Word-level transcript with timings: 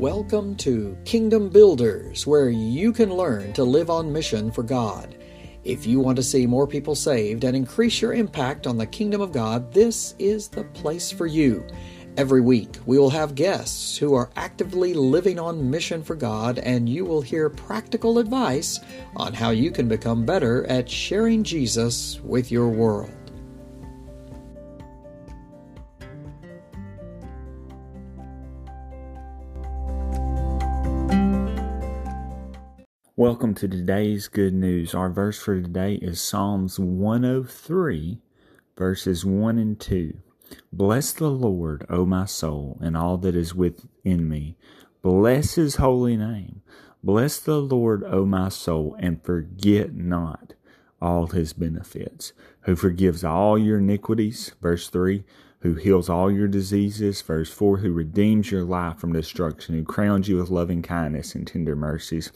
Welcome 0.00 0.56
to 0.56 0.96
Kingdom 1.04 1.50
Builders, 1.50 2.26
where 2.26 2.48
you 2.48 2.90
can 2.90 3.12
learn 3.12 3.52
to 3.52 3.64
live 3.64 3.90
on 3.90 4.10
mission 4.10 4.50
for 4.50 4.62
God. 4.62 5.14
If 5.62 5.84
you 5.84 6.00
want 6.00 6.16
to 6.16 6.22
see 6.22 6.46
more 6.46 6.66
people 6.66 6.94
saved 6.94 7.44
and 7.44 7.54
increase 7.54 8.00
your 8.00 8.14
impact 8.14 8.66
on 8.66 8.78
the 8.78 8.86
kingdom 8.86 9.20
of 9.20 9.30
God, 9.30 9.74
this 9.74 10.14
is 10.18 10.48
the 10.48 10.64
place 10.64 11.12
for 11.12 11.26
you. 11.26 11.66
Every 12.16 12.40
week, 12.40 12.78
we 12.86 12.98
will 12.98 13.10
have 13.10 13.34
guests 13.34 13.98
who 13.98 14.14
are 14.14 14.30
actively 14.36 14.94
living 14.94 15.38
on 15.38 15.70
mission 15.70 16.02
for 16.02 16.14
God, 16.14 16.58
and 16.60 16.88
you 16.88 17.04
will 17.04 17.20
hear 17.20 17.50
practical 17.50 18.18
advice 18.18 18.80
on 19.16 19.34
how 19.34 19.50
you 19.50 19.70
can 19.70 19.86
become 19.86 20.24
better 20.24 20.66
at 20.68 20.88
sharing 20.88 21.44
Jesus 21.44 22.18
with 22.22 22.50
your 22.50 22.68
world. 22.68 23.19
Welcome 33.20 33.54
to 33.56 33.68
today's 33.68 34.28
good 34.28 34.54
news. 34.54 34.94
Our 34.94 35.10
verse 35.10 35.38
for 35.38 35.60
today 35.60 35.96
is 35.96 36.22
Psalms 36.22 36.78
103, 36.78 38.18
verses 38.78 39.26
1 39.26 39.58
and 39.58 39.78
2. 39.78 40.14
Bless 40.72 41.12
the 41.12 41.28
Lord, 41.28 41.84
O 41.90 42.06
my 42.06 42.24
soul, 42.24 42.78
and 42.80 42.96
all 42.96 43.18
that 43.18 43.36
is 43.36 43.54
within 43.54 44.26
me. 44.26 44.56
Bless 45.02 45.56
his 45.56 45.76
holy 45.76 46.16
name. 46.16 46.62
Bless 47.04 47.38
the 47.38 47.60
Lord, 47.60 48.04
O 48.04 48.24
my 48.24 48.48
soul, 48.48 48.96
and 48.98 49.22
forget 49.22 49.94
not 49.94 50.54
all 50.98 51.26
his 51.26 51.52
benefits, 51.52 52.32
who 52.62 52.74
forgives 52.74 53.22
all 53.22 53.58
your 53.58 53.80
iniquities. 53.80 54.54
Verse 54.62 54.88
3 54.88 55.24
who 55.60 55.74
heals 55.74 56.08
all 56.08 56.30
your 56.30 56.48
diseases. 56.48 57.20
Verse 57.22 57.50
4, 57.50 57.78
who 57.78 57.92
redeems 57.92 58.50
your 58.50 58.64
life 58.64 58.98
from 58.98 59.12
destruction, 59.12 59.74
who 59.74 59.84
crowns 59.84 60.28
you 60.28 60.36
with 60.36 60.50
loving 60.50 60.82
kindness 60.82 61.34
and 61.34 61.46
tender 61.46 61.76
mercies. 61.76 62.32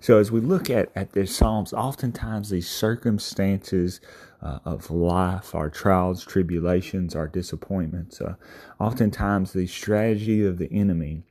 So, 0.00 0.18
as 0.18 0.30
we 0.30 0.40
look 0.40 0.70
at, 0.70 0.90
at 0.94 1.12
the 1.12 1.26
Psalms, 1.26 1.72
oftentimes 1.72 2.50
these 2.50 2.70
circumstances 2.70 4.00
uh, 4.40 4.60
of 4.64 4.90
life, 4.90 5.54
our 5.54 5.68
trials, 5.68 6.24
tribulations, 6.24 7.16
our 7.16 7.26
disappointments, 7.26 8.20
uh, 8.20 8.34
oftentimes 8.78 9.52
the 9.52 9.66
strategy 9.66 10.46
of 10.46 10.58
the 10.58 10.72
enemy 10.72 11.22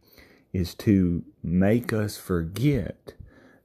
is 0.52 0.74
to 0.76 1.24
make 1.44 1.94
us 1.94 2.18
forget 2.18 3.14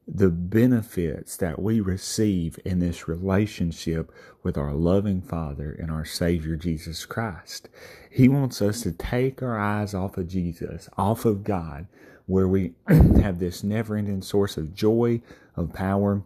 the 0.06 0.30
benefits 0.30 1.36
that 1.36 1.62
we 1.62 1.80
receive 1.80 2.58
in 2.64 2.80
this 2.80 3.06
relationship 3.06 4.12
with 4.42 4.58
our 4.58 4.74
loving 4.74 5.22
Father 5.22 5.76
and 5.78 5.90
our 5.90 6.04
Savior 6.04 6.56
Jesus 6.56 7.06
Christ. 7.06 7.68
He 8.10 8.28
wants 8.28 8.60
us 8.60 8.82
to 8.82 8.92
take 8.92 9.42
our 9.42 9.58
eyes 9.58 9.94
off 9.94 10.18
of 10.18 10.28
Jesus, 10.28 10.88
off 10.98 11.24
of 11.24 11.44
God, 11.44 11.86
where 12.26 12.48
we 12.48 12.72
have 12.88 13.38
this 13.38 13.62
never 13.62 13.96
ending 13.96 14.22
source 14.22 14.56
of 14.56 14.74
joy, 14.74 15.20
of 15.56 15.72
power, 15.72 16.22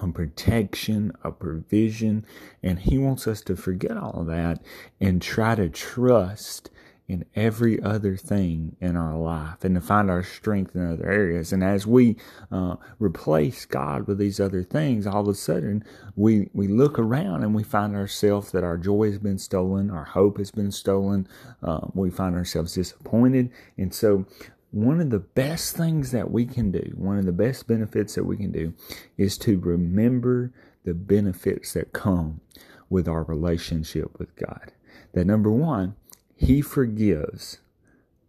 of 0.00 0.14
protection, 0.14 1.12
of 1.22 1.38
provision. 1.38 2.24
And 2.62 2.78
He 2.78 2.98
wants 2.98 3.26
us 3.26 3.40
to 3.42 3.56
forget 3.56 3.96
all 3.96 4.24
that 4.24 4.62
and 5.00 5.20
try 5.20 5.54
to 5.56 5.68
trust 5.68 6.70
in 7.12 7.24
every 7.36 7.80
other 7.82 8.16
thing 8.16 8.76
in 8.80 8.96
our 8.96 9.16
life 9.16 9.62
and 9.64 9.74
to 9.74 9.80
find 9.80 10.10
our 10.10 10.22
strength 10.22 10.74
in 10.74 10.90
other 10.90 11.08
areas. 11.08 11.52
And 11.52 11.62
as 11.62 11.86
we 11.86 12.16
uh, 12.50 12.76
replace 12.98 13.64
God 13.66 14.06
with 14.06 14.18
these 14.18 14.40
other 14.40 14.62
things, 14.62 15.06
all 15.06 15.22
of 15.22 15.28
a 15.28 15.34
sudden 15.34 15.84
we, 16.16 16.48
we 16.52 16.68
look 16.68 16.98
around 16.98 17.42
and 17.42 17.54
we 17.54 17.62
find 17.62 17.94
ourselves 17.94 18.52
that 18.52 18.64
our 18.64 18.78
joy 18.78 19.10
has 19.10 19.18
been 19.18 19.38
stolen, 19.38 19.90
our 19.90 20.04
hope 20.04 20.38
has 20.38 20.50
been 20.50 20.72
stolen, 20.72 21.28
uh, 21.62 21.86
we 21.94 22.10
find 22.10 22.34
ourselves 22.34 22.74
disappointed. 22.74 23.50
And 23.76 23.94
so 23.94 24.26
one 24.72 25.00
of 25.00 25.10
the 25.10 25.18
best 25.18 25.76
things 25.76 26.12
that 26.12 26.30
we 26.30 26.46
can 26.46 26.72
do, 26.72 26.94
one 26.96 27.18
of 27.18 27.26
the 27.26 27.32
best 27.32 27.68
benefits 27.68 28.14
that 28.14 28.24
we 28.24 28.38
can 28.38 28.50
do 28.50 28.72
is 29.18 29.36
to 29.38 29.58
remember 29.58 30.50
the 30.84 30.94
benefits 30.94 31.74
that 31.74 31.92
come 31.92 32.40
with 32.88 33.06
our 33.06 33.22
relationship 33.22 34.18
with 34.18 34.34
God. 34.36 34.72
That 35.12 35.26
number 35.26 35.50
one, 35.50 35.94
he 36.42 36.60
forgives 36.60 37.58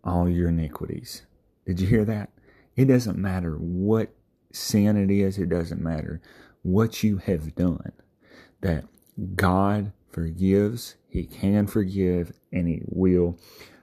all 0.04 0.30
your 0.30 0.50
iniquities. 0.50 1.24
Did 1.66 1.80
you 1.80 1.88
hear 1.88 2.06
that? 2.06 2.30
It 2.76 2.86
doesn't 2.86 3.18
matter 3.18 3.56
what 3.56 4.14
sin 4.52 4.98
it 4.98 5.10
is, 5.10 5.40
it 5.40 5.50
doesn't 5.50 5.82
matter 5.82 6.22
what 6.62 7.02
you 7.02 7.18
have 7.18 7.56
done. 7.56 7.92
That 8.62 8.86
God 9.36 9.94
forgives, 10.12 10.96
He 11.10 11.26
can 11.26 11.66
forgive, 11.66 12.34
and 12.52 12.68
He 12.68 12.84
will 12.86 13.40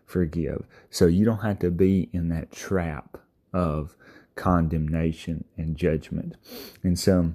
forgive. 0.06 0.64
So 0.91 1.06
you 1.06 1.24
don't 1.24 1.42
have 1.42 1.58
to 1.58 1.72
be 1.72 2.08
in 2.12 2.28
that 2.28 2.52
trap 2.52 3.18
of 3.52 3.97
condemnation 4.36 5.44
and 5.56 5.76
judgment. 5.76 6.36
And 6.84 6.97
so, 6.97 7.32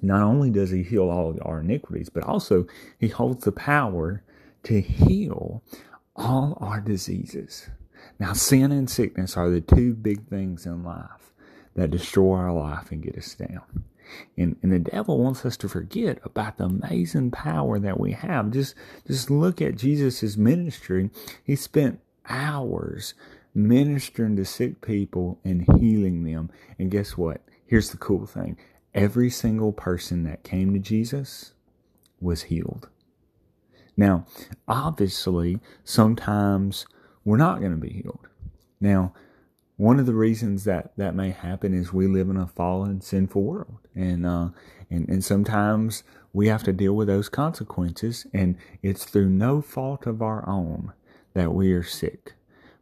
not 0.00 0.22
only 0.22 0.48
does 0.48 0.70
He 0.70 0.82
heal 0.82 1.10
all 1.10 1.36
our 1.42 1.60
iniquities, 1.60 2.08
but 2.08 2.22
also 2.22 2.66
He 2.98 3.08
holds 3.08 3.44
the 3.44 3.52
power 3.52 4.22
to 4.62 4.80
heal 4.80 5.62
all 6.18 6.58
our 6.60 6.80
diseases. 6.80 7.70
Now, 8.18 8.32
sin 8.32 8.72
and 8.72 8.90
sickness 8.90 9.36
are 9.36 9.48
the 9.48 9.60
two 9.60 9.94
big 9.94 10.28
things 10.28 10.66
in 10.66 10.82
life 10.82 11.32
that 11.74 11.90
destroy 11.90 12.36
our 12.36 12.52
life 12.52 12.90
and 12.90 13.02
get 13.02 13.16
us 13.16 13.34
down. 13.34 13.84
And, 14.36 14.56
and 14.62 14.72
the 14.72 14.78
devil 14.78 15.22
wants 15.22 15.44
us 15.44 15.56
to 15.58 15.68
forget 15.68 16.18
about 16.24 16.56
the 16.56 16.64
amazing 16.64 17.30
power 17.30 17.78
that 17.78 18.00
we 18.00 18.12
have. 18.12 18.50
Just, 18.50 18.74
just 19.06 19.30
look 19.30 19.62
at 19.62 19.76
Jesus' 19.76 20.36
ministry. 20.36 21.10
He 21.44 21.54
spent 21.56 22.00
hours 22.28 23.14
ministering 23.54 24.36
to 24.36 24.44
sick 24.44 24.80
people 24.80 25.38
and 25.44 25.66
healing 25.78 26.24
them. 26.24 26.50
And 26.78 26.90
guess 26.90 27.16
what? 27.16 27.42
Here's 27.66 27.90
the 27.90 27.98
cool 27.98 28.26
thing. 28.26 28.56
Every 28.94 29.30
single 29.30 29.72
person 29.72 30.24
that 30.24 30.42
came 30.42 30.72
to 30.72 30.78
Jesus 30.78 31.52
was 32.20 32.44
healed. 32.44 32.88
Now, 33.98 34.26
obviously, 34.68 35.58
sometimes 35.82 36.86
we're 37.24 37.36
not 37.36 37.58
going 37.58 37.72
to 37.72 37.76
be 37.76 37.92
healed. 37.92 38.28
Now, 38.80 39.12
one 39.76 39.98
of 39.98 40.06
the 40.06 40.14
reasons 40.14 40.62
that 40.64 40.92
that 40.96 41.16
may 41.16 41.30
happen 41.30 41.74
is 41.74 41.92
we 41.92 42.06
live 42.06 42.30
in 42.30 42.36
a 42.36 42.46
fallen, 42.46 43.00
sinful 43.00 43.42
world, 43.42 43.78
and 43.96 44.24
uh, 44.24 44.50
and 44.88 45.08
and 45.08 45.24
sometimes 45.24 46.04
we 46.32 46.46
have 46.46 46.62
to 46.62 46.72
deal 46.72 46.94
with 46.94 47.08
those 47.08 47.28
consequences, 47.28 48.24
and 48.32 48.56
it's 48.82 49.04
through 49.04 49.30
no 49.30 49.60
fault 49.60 50.06
of 50.06 50.22
our 50.22 50.48
own 50.48 50.92
that 51.34 51.52
we 51.52 51.72
are 51.72 51.82
sick. 51.82 52.34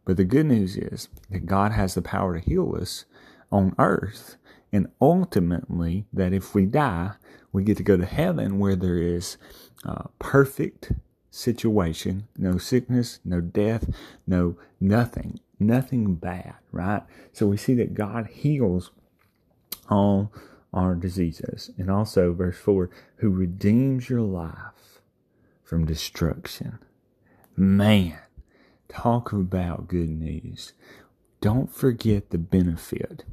But 0.05 0.19
the 0.19 0.25
good 0.25 0.47
news 0.47 0.77
is 0.77 1.09
that 1.31 1.47
God 1.47 1.73
has 1.73 1.95
the 1.95 2.03
power 2.03 2.39
to 2.39 2.45
heal 2.45 2.77
us 2.79 3.07
on 3.51 3.75
earth, 3.79 4.37
and 4.71 4.89
ultimately 5.01 6.05
that 6.13 6.35
if 6.35 6.55
we 6.55 6.67
die, 6.67 7.13
we 7.53 7.65
get 7.65 7.79
to 7.79 7.83
go 7.83 7.97
to 7.97 8.05
heaven 8.05 8.59
where 8.59 8.77
there 8.77 8.99
is 8.99 9.39
uh, 9.85 10.05
perfect 10.19 10.93
situation, 11.37 12.27
no 12.37 12.57
sickness, 12.59 13.21
no 13.25 13.41
death, 13.41 13.91
no 14.27 14.57
nothing, 14.81 15.39
nothing 15.59 16.15
bad, 16.15 16.55
right? 16.73 17.03
So 17.33 17.47
we 17.47 17.57
see 17.57 17.75
that 17.75 17.95
God 17.95 18.27
heals 18.29 18.91
all 19.91 20.33
our 20.73 20.95
diseases. 20.95 21.71
And 21.79 21.91
also, 21.91 22.33
verse 22.33 22.57
4 22.57 22.91
who 23.17 23.31
redeems 23.31 24.09
your 24.09 24.23
life 24.23 25.01
from 25.63 25.85
destruction. 25.85 26.79
Man, 27.57 28.19
talk 28.89 29.33
about 29.33 29.89
good 29.89 30.11
news. 30.11 30.73
Don't 31.41 31.73
forget 31.73 32.31
the 32.31 32.39
benefit 32.39 33.25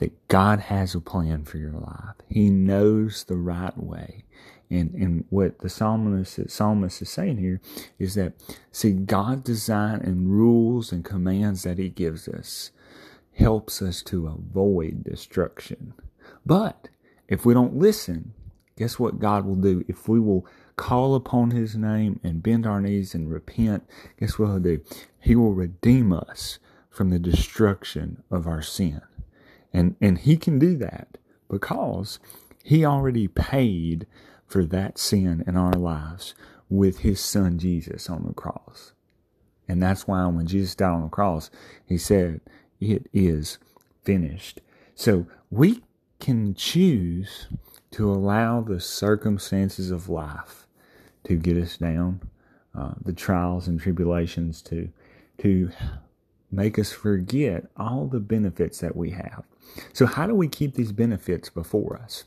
that 0.00 0.28
God 0.28 0.60
has 0.60 0.94
a 0.94 1.00
plan 1.00 1.44
for 1.44 1.58
your 1.58 1.72
life. 1.74 2.16
He 2.26 2.48
knows 2.48 3.24
the 3.24 3.36
right 3.36 3.76
way. 3.76 4.24
And, 4.70 4.94
and 4.94 5.24
what 5.28 5.58
the 5.58 5.68
psalmist, 5.68 6.50
psalmist 6.50 7.02
is 7.02 7.10
saying 7.10 7.36
here 7.36 7.60
is 7.98 8.14
that, 8.14 8.32
see, 8.72 8.92
God's 8.92 9.42
design 9.42 10.00
and 10.00 10.30
rules 10.30 10.90
and 10.90 11.04
commands 11.04 11.64
that 11.64 11.76
He 11.78 11.90
gives 11.90 12.28
us 12.28 12.70
helps 13.34 13.82
us 13.82 14.02
to 14.04 14.26
avoid 14.26 15.04
destruction. 15.04 15.92
But 16.46 16.88
if 17.28 17.44
we 17.44 17.52
don't 17.52 17.76
listen, 17.76 18.32
guess 18.78 18.98
what 18.98 19.18
God 19.18 19.44
will 19.44 19.56
do? 19.56 19.84
If 19.86 20.08
we 20.08 20.18
will 20.18 20.46
call 20.76 21.14
upon 21.14 21.50
His 21.50 21.76
name 21.76 22.20
and 22.24 22.42
bend 22.42 22.66
our 22.66 22.80
knees 22.80 23.14
and 23.14 23.30
repent, 23.30 23.84
guess 24.18 24.38
what 24.38 24.46
He'll 24.46 24.60
do? 24.60 24.80
He 25.18 25.36
will 25.36 25.52
redeem 25.52 26.12
us 26.12 26.58
from 26.88 27.10
the 27.10 27.18
destruction 27.18 28.22
of 28.30 28.46
our 28.46 28.62
sin. 28.62 29.02
And, 29.72 29.96
and 30.00 30.18
He 30.18 30.36
can 30.36 30.58
do 30.58 30.76
that 30.78 31.18
because 31.48 32.18
He 32.62 32.84
already 32.84 33.28
paid 33.28 34.06
for 34.50 34.64
that 34.64 34.98
sin 34.98 35.44
in 35.46 35.56
our 35.56 35.74
lives 35.74 36.34
with 36.68 37.00
his 37.00 37.20
son 37.20 37.58
Jesus 37.58 38.10
on 38.10 38.24
the 38.26 38.34
cross. 38.34 38.92
And 39.68 39.80
that's 39.80 40.06
why 40.08 40.26
when 40.26 40.46
Jesus 40.46 40.74
died 40.74 40.90
on 40.90 41.02
the 41.02 41.08
cross, 41.08 41.50
he 41.86 41.96
said, 41.96 42.40
It 42.80 43.08
is 43.12 43.58
finished. 44.04 44.60
So 44.96 45.26
we 45.50 45.82
can 46.18 46.54
choose 46.54 47.48
to 47.92 48.10
allow 48.10 48.60
the 48.60 48.80
circumstances 48.80 49.90
of 49.90 50.08
life 50.08 50.66
to 51.24 51.36
get 51.36 51.56
us 51.56 51.76
down, 51.76 52.20
uh, 52.74 52.94
the 53.04 53.12
trials 53.12 53.68
and 53.68 53.80
tribulations 53.80 54.62
to 54.62 54.88
to 55.38 55.70
make 56.50 56.78
us 56.78 56.92
forget 56.92 57.66
all 57.76 58.06
the 58.06 58.20
benefits 58.20 58.78
that 58.80 58.96
we 58.96 59.10
have. 59.10 59.44
So, 59.92 60.06
how 60.06 60.26
do 60.26 60.34
we 60.34 60.48
keep 60.48 60.74
these 60.74 60.92
benefits 60.92 61.48
before 61.48 62.00
us? 62.02 62.24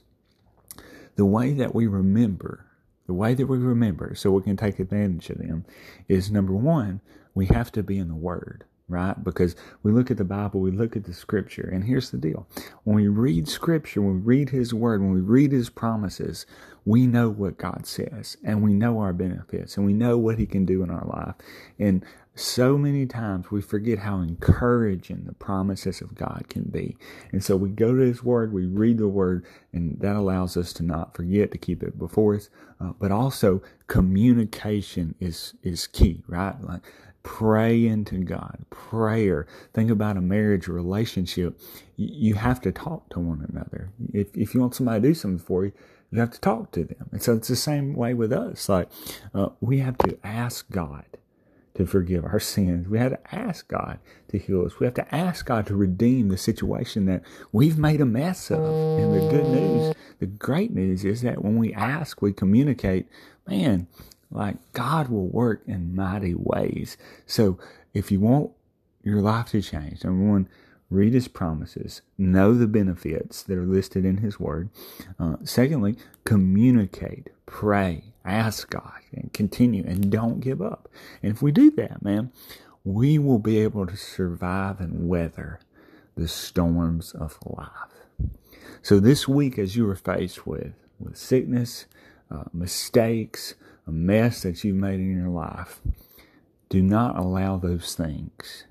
The 1.15 1.25
way 1.25 1.53
that 1.53 1.75
we 1.75 1.87
remember, 1.87 2.65
the 3.05 3.13
way 3.13 3.33
that 3.33 3.47
we 3.47 3.57
remember 3.57 4.15
so 4.15 4.31
we 4.31 4.43
can 4.43 4.57
take 4.57 4.79
advantage 4.79 5.29
of 5.29 5.39
them 5.39 5.65
is 6.07 6.31
number 6.31 6.53
one, 6.53 7.01
we 7.35 7.47
have 7.47 7.71
to 7.73 7.83
be 7.83 7.97
in 7.97 8.07
the 8.07 8.15
Word 8.15 8.65
right? 8.87 9.21
Because 9.23 9.55
we 9.81 9.91
look 9.91 10.11
at 10.11 10.17
the 10.17 10.23
Bible, 10.23 10.59
we 10.59 10.71
look 10.71 10.95
at 10.95 11.05
the 11.05 11.13
scripture, 11.13 11.69
and 11.71 11.85
here's 11.85 12.11
the 12.11 12.17
deal. 12.17 12.47
When 12.83 12.95
we 12.97 13.07
read 13.07 13.47
scripture, 13.47 14.01
when 14.01 14.15
we 14.15 14.19
read 14.21 14.49
his 14.49 14.73
word, 14.73 15.01
when 15.01 15.13
we 15.13 15.21
read 15.21 15.51
his 15.51 15.69
promises, 15.69 16.45
we 16.85 17.07
know 17.07 17.29
what 17.29 17.57
God 17.57 17.85
says 17.85 18.37
and 18.43 18.61
we 18.61 18.73
know 18.73 18.99
our 18.99 19.13
benefits 19.13 19.77
and 19.77 19.85
we 19.85 19.93
know 19.93 20.17
what 20.17 20.37
he 20.37 20.45
can 20.45 20.65
do 20.65 20.83
in 20.83 20.89
our 20.89 21.05
life. 21.05 21.35
And 21.79 22.03
so 22.35 22.77
many 22.77 23.05
times 23.05 23.51
we 23.51 23.61
forget 23.61 23.99
how 23.99 24.19
encouraging 24.19 25.23
the 25.25 25.33
promises 25.33 26.01
of 26.01 26.15
God 26.15 26.45
can 26.49 26.63
be. 26.63 26.97
And 27.31 27.43
so 27.43 27.55
we 27.55 27.69
go 27.69 27.93
to 27.93 28.01
his 28.01 28.23
word, 28.23 28.51
we 28.51 28.65
read 28.65 28.97
the 28.97 29.07
word, 29.07 29.45
and 29.71 29.99
that 30.01 30.15
allows 30.15 30.57
us 30.57 30.73
to 30.73 30.83
not 30.83 31.15
forget 31.15 31.51
to 31.51 31.57
keep 31.59 31.83
it 31.83 31.97
before 31.99 32.35
us. 32.35 32.49
Uh, 32.81 32.91
but 32.99 33.11
also 33.11 33.61
communication 33.87 35.13
is, 35.19 35.53
is 35.61 35.85
key, 35.87 36.23
right? 36.27 36.59
Like 36.61 36.81
pray 37.23 37.85
into 37.85 38.17
God. 38.19 38.65
Prayer. 38.69 39.47
Think 39.73 39.89
about 39.89 40.17
a 40.17 40.21
marriage 40.21 40.67
relationship. 40.67 41.59
You 41.95 42.35
have 42.35 42.61
to 42.61 42.71
talk 42.71 43.09
to 43.09 43.19
one 43.19 43.47
another. 43.49 43.91
If, 44.13 44.35
if 44.35 44.53
you 44.53 44.61
want 44.61 44.75
somebody 44.75 45.01
to 45.01 45.07
do 45.07 45.13
something 45.13 45.43
for 45.43 45.65
you, 45.65 45.71
you 46.11 46.19
have 46.19 46.31
to 46.31 46.39
talk 46.39 46.71
to 46.73 46.83
them. 46.83 47.09
And 47.11 47.23
so 47.23 47.33
it's 47.33 47.47
the 47.47 47.55
same 47.55 47.95
way 47.95 48.13
with 48.13 48.31
us. 48.31 48.69
Like, 48.69 48.89
uh, 49.33 49.49
we 49.61 49.79
have 49.79 49.97
to 49.99 50.17
ask 50.23 50.69
God 50.69 51.05
to 51.75 51.85
forgive 51.87 52.23
our 52.23 52.39
sins. 52.39 52.87
We 52.87 52.99
have 52.99 53.13
to 53.13 53.35
ask 53.35 53.67
God 53.67 53.97
to 54.27 54.37
heal 54.37 54.65
us. 54.65 54.79
We 54.79 54.85
have 54.85 54.93
to 54.95 55.15
ask 55.15 55.45
God 55.45 55.65
to 55.67 55.75
redeem 55.75 56.29
the 56.29 56.37
situation 56.37 57.05
that 57.05 57.23
we've 57.51 57.79
made 57.79 57.99
a 57.99 58.05
mess 58.05 58.51
of. 58.51 58.59
And 58.59 59.13
the 59.13 59.27
good 59.29 59.47
news, 59.47 59.95
the 60.19 60.27
great 60.27 60.71
news 60.71 61.03
is 61.03 61.21
that 61.21 61.43
when 61.43 61.57
we 61.57 61.73
ask, 61.73 62.21
we 62.21 62.31
communicate, 62.31 63.07
man, 63.47 63.87
like 64.33 64.57
God 64.73 65.09
will 65.09 65.27
work 65.27 65.61
in 65.67 65.95
mighty 65.95 66.33
ways. 66.35 66.97
So 67.25 67.57
if 67.93 68.11
you 68.11 68.19
want 68.19 68.51
your 69.03 69.21
life 69.21 69.47
to 69.51 69.61
change, 69.61 70.03
number 70.03 70.25
one, 70.25 70.49
read 70.89 71.13
his 71.13 71.27
promises, 71.27 72.01
know 72.17 72.53
the 72.53 72.67
benefits 72.67 73.43
that 73.43 73.57
are 73.57 73.65
listed 73.65 74.05
in 74.05 74.17
his 74.17 74.39
word. 74.39 74.69
Uh, 75.19 75.37
secondly, 75.43 75.97
communicate, 76.23 77.29
pray, 77.45 78.13
ask 78.25 78.69
God, 78.69 78.99
and 79.11 79.33
continue, 79.33 79.83
and 79.85 80.11
don't 80.11 80.39
give 80.39 80.61
up. 80.61 80.87
And 81.21 81.31
if 81.31 81.41
we 81.41 81.51
do 81.51 81.71
that, 81.71 82.03
man, 82.03 82.31
we 82.83 83.17
will 83.17 83.39
be 83.39 83.59
able 83.59 83.87
to 83.87 83.97
survive 83.97 84.79
and 84.79 85.07
weather 85.07 85.59
the 86.15 86.27
storms 86.27 87.11
of 87.13 87.39
life. 87.45 88.29
So 88.81 88.99
this 88.99 89.27
week, 89.27 89.57
as 89.57 89.75
you 89.75 89.89
are 89.89 89.95
faced 89.95 90.45
with 90.45 90.73
with 90.99 91.17
sickness, 91.17 91.85
uh, 92.29 92.43
mistakes, 92.53 93.55
a 93.87 93.91
mess 93.91 94.41
that 94.43 94.63
you've 94.63 94.75
made 94.75 94.99
in 94.99 95.17
your 95.17 95.29
life, 95.29 95.81
do 96.69 96.81
not 96.81 97.17
allow 97.17 97.57
those 97.57 97.95
things 97.95 98.65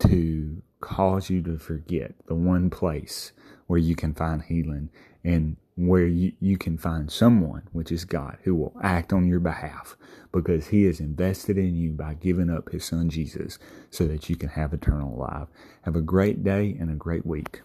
to 0.00 0.62
cause 0.80 1.30
you 1.30 1.42
to 1.42 1.58
forget 1.58 2.14
the 2.26 2.34
one 2.34 2.70
place 2.70 3.32
where 3.66 3.78
you 3.78 3.96
can 3.96 4.14
find 4.14 4.42
healing 4.42 4.90
and 5.24 5.56
where 5.76 6.06
you, 6.06 6.32
you 6.40 6.56
can 6.56 6.78
find 6.78 7.10
someone, 7.10 7.62
which 7.72 7.90
is 7.90 8.04
God, 8.04 8.38
who 8.44 8.54
will 8.54 8.76
act 8.82 9.12
on 9.12 9.26
your 9.26 9.40
behalf 9.40 9.96
because 10.32 10.68
he 10.68 10.84
has 10.84 11.00
invested 11.00 11.58
in 11.58 11.74
you 11.74 11.92
by 11.92 12.14
giving 12.14 12.50
up 12.50 12.70
his 12.70 12.84
son 12.84 13.08
Jesus 13.08 13.58
so 13.90 14.06
that 14.06 14.28
you 14.28 14.36
can 14.36 14.50
have 14.50 14.72
eternal 14.72 15.16
life. 15.16 15.48
Have 15.82 15.96
a 15.96 16.00
great 16.00 16.44
day 16.44 16.76
and 16.78 16.90
a 16.90 16.94
great 16.94 17.26
week. 17.26 17.62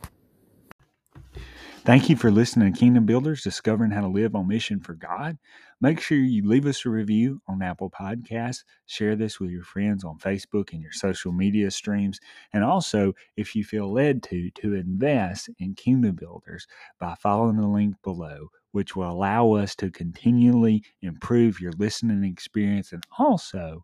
Thank 1.90 2.08
you 2.08 2.16
for 2.16 2.30
listening 2.30 2.72
to 2.72 2.80
Kingdom 2.80 3.08
Builders, 3.08 3.42
discovering 3.42 3.90
how 3.90 4.02
to 4.02 4.08
live 4.08 4.36
on 4.36 4.48
mission 4.48 4.80
for 4.80 4.94
God. 4.94 5.40
Make 5.82 6.00
sure 6.00 6.20
you 6.20 6.48
leave 6.48 6.68
us 6.68 6.86
a 6.86 6.90
review 6.92 7.42
on 7.48 7.64
Apple 7.64 7.90
Podcasts. 7.90 8.64
Share 8.86 9.16
this 9.16 9.40
with 9.40 9.50
your 9.50 9.64
friends 9.64 10.04
on 10.04 10.20
Facebook 10.20 10.72
and 10.72 10.84
your 10.84 10.92
social 10.92 11.32
media 11.32 11.72
streams. 11.72 12.20
And 12.54 12.64
also, 12.64 13.14
if 13.38 13.56
you 13.56 13.64
feel 13.64 13.92
led 13.92 14.22
to, 14.26 14.52
to 14.52 14.76
invest 14.76 15.50
in 15.58 15.74
Kingdom 15.74 16.14
Builders 16.16 16.68
by 17.00 17.16
following 17.16 17.58
the 17.58 17.66
link 17.66 17.96
below, 18.04 18.50
which 18.72 18.96
will 18.96 19.10
allow 19.10 19.54
us 19.54 19.74
to 19.78 19.90
continually 19.90 20.84
improve 21.02 21.60
your 21.60 21.74
listening 21.80 22.24
experience 22.24 22.92
and 22.92 23.04
also 23.18 23.84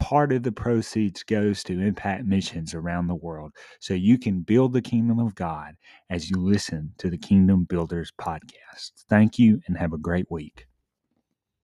part 0.00 0.32
of 0.32 0.42
the 0.42 0.52
proceeds 0.52 1.22
goes 1.22 1.62
to 1.64 1.80
impact 1.80 2.24
missions 2.24 2.74
around 2.74 3.06
the 3.06 3.14
world 3.14 3.52
so 3.80 3.94
you 3.94 4.18
can 4.18 4.40
build 4.40 4.72
the 4.72 4.82
kingdom 4.82 5.18
of 5.18 5.34
God 5.34 5.74
as 6.10 6.30
you 6.30 6.36
listen 6.36 6.92
to 6.98 7.10
the 7.10 7.18
Kingdom 7.18 7.64
Builders 7.64 8.12
podcast. 8.20 8.92
Thank 9.08 9.38
you 9.38 9.60
and 9.66 9.76
have 9.76 9.92
a 9.92 9.98
great 9.98 10.30
week. 10.30 10.66